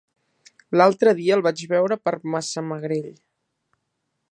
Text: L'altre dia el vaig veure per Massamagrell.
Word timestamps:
L'altre 0.79 1.13
dia 1.19 1.35
el 1.35 1.43
vaig 1.49 1.61
veure 1.73 1.99
per 2.07 2.15
Massamagrell. 2.37 3.09